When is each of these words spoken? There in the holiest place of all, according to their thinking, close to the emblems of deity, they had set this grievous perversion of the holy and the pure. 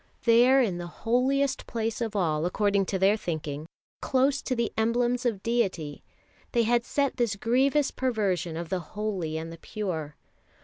There 0.23 0.59
in 0.63 0.79
the 0.79 0.87
holiest 1.05 1.67
place 1.67 2.01
of 2.01 2.15
all, 2.15 2.47
according 2.47 2.87
to 2.87 2.97
their 2.97 3.15
thinking, 3.15 3.67
close 4.01 4.41
to 4.41 4.55
the 4.55 4.73
emblems 4.75 5.27
of 5.27 5.43
deity, 5.43 6.03
they 6.53 6.63
had 6.63 6.83
set 6.83 7.17
this 7.17 7.35
grievous 7.35 7.91
perversion 7.91 8.57
of 8.57 8.69
the 8.69 8.79
holy 8.79 9.37
and 9.37 9.51
the 9.53 9.59
pure. 9.59 10.15